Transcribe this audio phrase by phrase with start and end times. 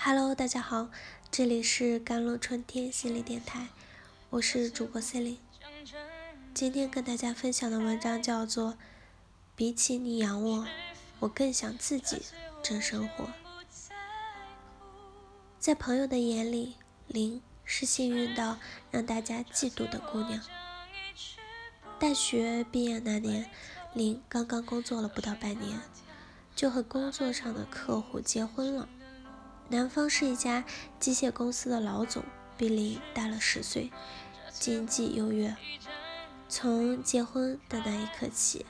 [0.00, 0.90] Hello，大家好，
[1.28, 3.66] 这里是甘露春天心理电台，
[4.30, 5.40] 我是主播 c e l i n e
[6.54, 8.72] 今天跟大家分享的文章叫做
[9.56, 10.64] 《比起你养我，
[11.18, 12.22] 我更想自己
[12.62, 13.24] 争生活》。
[15.58, 16.76] 在朋友的眼里，
[17.08, 18.56] 林是幸运到
[18.92, 20.40] 让大家嫉妒的姑娘。
[21.98, 23.50] 大学毕业那年，
[23.94, 25.80] 林刚刚工作了不到半年，
[26.54, 28.88] 就和工作上的客户结婚了。
[29.70, 30.64] 男方是一家
[30.98, 32.24] 机械公司的老总，
[32.56, 33.90] 比林大了十岁，
[34.50, 35.54] 经济优越。
[36.48, 38.64] 从结婚的那一刻起，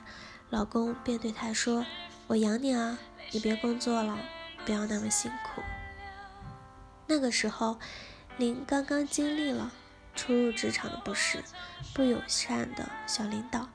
[0.49, 1.85] 老公便对她说
[2.27, 2.99] ：“我养你啊，
[3.31, 4.19] 你别工作了，
[4.65, 5.61] 不要那么辛苦。”
[7.07, 7.79] 那个时候，
[8.37, 9.71] 林刚刚经历了
[10.13, 11.41] 初入职场的不适，
[11.93, 13.69] 不友善的小领导，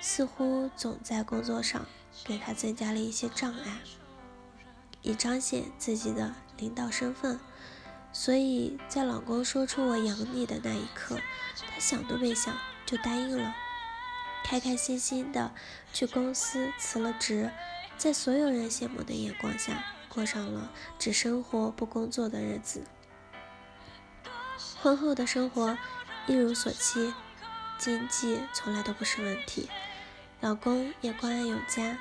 [0.00, 1.86] 似乎总在工作上
[2.24, 3.78] 给她增加了一些障碍。
[5.02, 7.38] 以彰显自己的领导身份，
[8.12, 11.18] 所以在老公说出“我养你”的那一刻，
[11.56, 12.54] 她想都没想
[12.84, 13.54] 就答应了，
[14.44, 15.52] 开开心心的
[15.92, 17.50] 去公司辞了职，
[17.98, 22.84] 在所有人羡慕的眼光下，过上了只生活不工作的日子。
[24.80, 25.76] 婚后的生活
[26.26, 27.12] 一如所期，
[27.78, 29.68] 经济从来都不是问题，
[30.40, 31.98] 老公也关爱有加。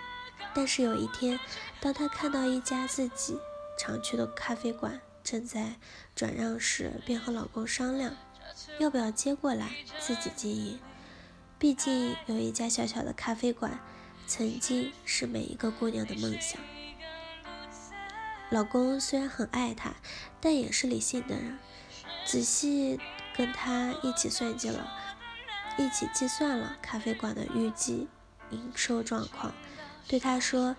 [0.53, 1.39] 但是有一天，
[1.81, 3.37] 当她看到一家自己
[3.77, 5.75] 常去的咖啡馆正在
[6.15, 8.15] 转让时，便和老公商量，
[8.79, 10.79] 要不要接过来自己经营。
[11.57, 13.79] 毕竟有一家小小的咖啡馆，
[14.27, 16.59] 曾经是每一个姑娘的梦想。
[18.51, 19.95] 老公虽然很爱她，
[20.39, 21.57] 但也是理性的人，
[22.25, 22.99] 仔细
[23.35, 24.87] 跟她一起算计了，
[25.77, 28.07] 一起计算了咖啡馆的预计
[28.51, 29.53] 营收状况。
[30.07, 30.75] 对她说：“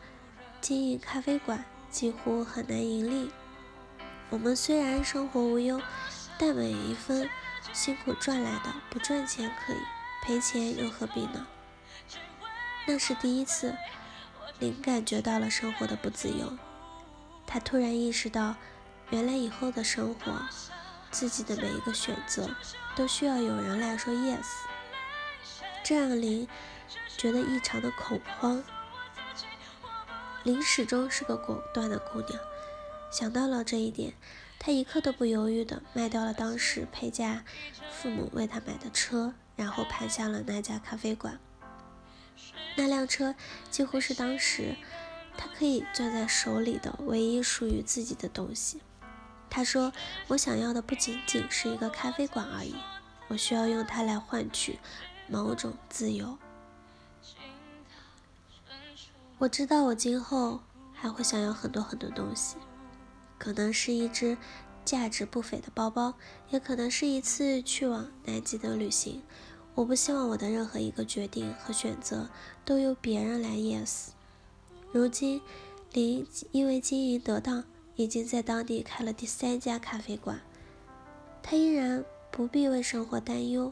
[0.60, 3.30] 经营咖啡馆几乎很难盈利。
[4.30, 5.80] 我们虽然生活无忧，
[6.38, 7.28] 但每一分
[7.72, 9.78] 辛苦赚来的不赚钱可以，
[10.22, 11.46] 赔钱又何必呢？”
[12.86, 13.76] 那是第一次，
[14.58, 16.56] 林感觉到了生活的不自由。
[17.46, 18.56] 他突然意识到，
[19.10, 20.32] 原来以后的生活，
[21.10, 22.50] 自己的每一个选择
[22.94, 24.46] 都需要有人来说 yes。
[25.84, 26.48] 这让林
[27.16, 28.62] 觉得异常的恐慌。
[30.46, 32.40] 林始终是个果断的姑娘，
[33.10, 34.14] 想到了这一点，
[34.60, 37.44] 她一刻都不犹豫地卖掉了当时陪嫁
[37.90, 41.40] 父母为她买的车，然后盘下了那家咖啡馆。
[42.76, 43.34] 那辆车
[43.72, 44.76] 几乎是当时
[45.36, 48.80] 她可以攥在手里的唯一属于自己的东西。
[49.50, 49.92] 她说
[50.28, 52.76] ：“我想要的不仅仅是一个咖啡馆而已，
[53.26, 54.78] 我需要用它来换取
[55.26, 56.38] 某种自由。”
[59.38, 60.60] 我知道我今后
[60.94, 62.56] 还会想要很多很多东西，
[63.36, 64.36] 可能是一只
[64.82, 66.14] 价值不菲的包包，
[66.48, 69.22] 也可能是一次去往南极的旅行。
[69.74, 72.30] 我不希望我的任何一个决定和选择
[72.64, 74.06] 都由别人来 yes。
[74.90, 75.42] 如今，
[75.92, 77.62] 林因为经营得当，
[77.94, 80.40] 已经在当地开了第三家咖啡馆，
[81.42, 83.70] 他依然不必为生活担忧。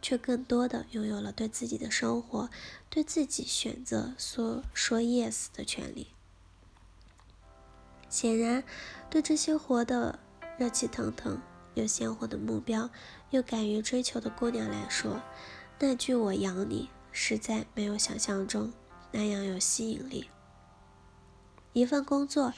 [0.00, 2.48] 却更多的拥有了对自己的生活、
[2.88, 6.08] 对自己选择说说 yes 的权利。
[8.08, 8.62] 显然，
[9.10, 10.18] 对这些活得
[10.58, 11.40] 热气腾腾、
[11.74, 12.88] 有鲜活的目标、
[13.30, 15.20] 又敢于追求的姑娘来说，
[15.78, 18.72] 那句“我养你”实在没有想象中
[19.10, 20.30] 那样有吸引力。
[21.72, 22.54] 一份工作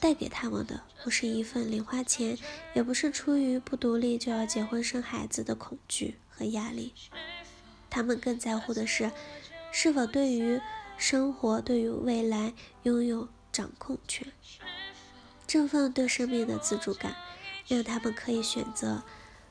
[0.00, 2.36] 带给他们的，不是一份零花钱，
[2.74, 6.16] 也不是出于不独立就要结婚生孩子的恐惧。
[6.36, 6.92] 和压力，
[7.88, 9.10] 他们更在乎的是
[9.72, 10.60] 是否对于
[10.98, 12.52] 生活、对于未来
[12.82, 14.26] 拥有掌控权。
[15.46, 17.14] 这份对生命的自主感，
[17.68, 19.02] 让他们可以选择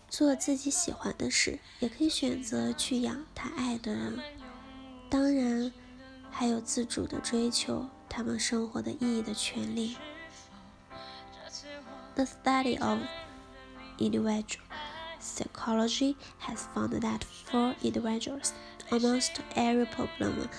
[0.09, 4.19] 做自己喜欢的事，也可以选择去养他爱的人。
[5.09, 5.71] 当然，
[6.29, 9.95] 还有自主的追求他们生活的意义的权利。
[12.15, 12.99] The study of
[13.97, 14.64] individual.
[15.19, 18.53] Psychology has found that for individuals,
[18.91, 20.49] almost every problem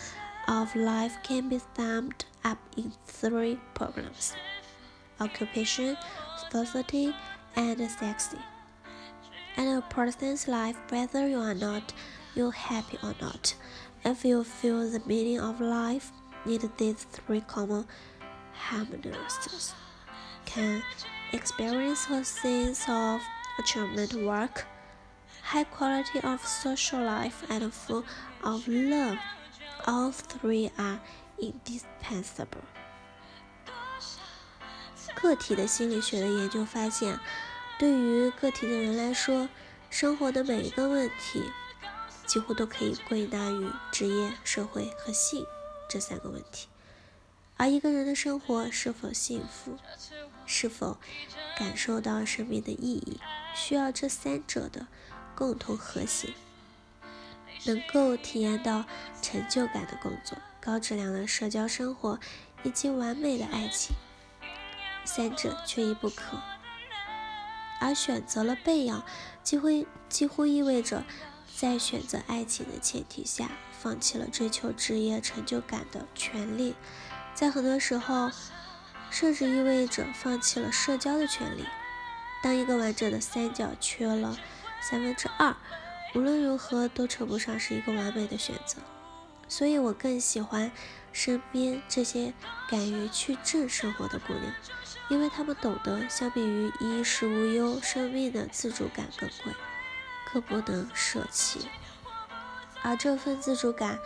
[0.49, 4.35] of life can be summed up in three problems
[5.19, 5.97] occupation,
[6.51, 7.15] society,
[7.57, 8.39] and sexy.
[9.57, 11.93] And a person's life, whether you are not
[12.35, 13.55] you happy or not,
[14.05, 16.13] if you feel the meaning of life,
[16.45, 17.87] need these three common
[18.53, 19.75] harmonies
[20.45, 20.83] can
[21.33, 23.21] experience a sense of
[23.59, 24.65] achievement work,
[25.43, 28.05] high quality of social life, and full
[28.43, 29.19] of love.
[29.85, 30.99] All three are
[31.39, 32.65] indispensable.
[35.15, 37.19] 个体的心理学的研究发现，
[37.79, 39.49] 对于个体的人来说，
[39.89, 41.43] 生活的每一个问题，
[42.27, 45.47] 几乎都可以归纳于职业、社会和性
[45.89, 46.69] 这三个问题。
[47.57, 49.79] 而一个人的生活是否幸福，
[50.45, 50.99] 是否
[51.59, 53.19] 感受到生命的意义，
[53.55, 54.87] 需要这三者的
[55.35, 56.35] 共同和谐。
[57.65, 58.85] 能够体验到
[59.21, 62.21] 成就感的工作、高质量的社交生活
[62.63, 63.97] 以及完美的爱情，
[65.05, 66.39] 三者缺一不可。
[67.81, 69.05] 而选择了背养，
[69.43, 69.69] 几乎
[70.09, 71.05] 几乎意味着
[71.57, 73.51] 在选择爱情的前提下，
[73.81, 76.75] 放弃了追求职业成就感的权利，
[77.37, 78.31] 在很多时候，
[79.11, 81.65] 甚至意味着放弃了社交的权利。
[82.43, 84.37] 当一个完整的三角缺了
[84.81, 85.55] 三分之二。
[86.15, 88.79] 无论如何都称不上是一个完美的选择，
[89.49, 90.73] 所以我更喜欢
[91.13, 92.33] 身边这些
[92.71, 94.45] 敢于去正生活的姑娘，
[95.11, 99.53] 因为她们懂得，相比于衣食无忧，生命的自主感更贵，
[100.33, 101.69] 更不能舍弃。
[102.81, 103.99] 而这份自主感，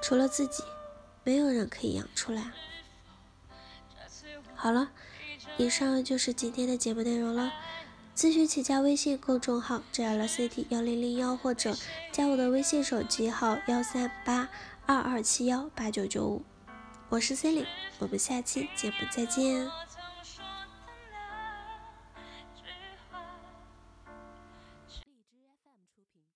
[0.00, 0.62] 除了自己，
[1.24, 2.52] 没有人可以养出来。
[4.54, 4.90] 好了，
[5.56, 7.52] 以上就是今天的节目内容了。
[8.14, 11.74] 咨询请加微信公众号 JLCT 幺零零幺，或者
[12.12, 14.50] 加我的微信手机号幺三八
[14.84, 16.42] 二二七幺八九九五。
[17.08, 17.68] 我是 c e l i n e
[17.98, 19.66] 我们下期节目再见。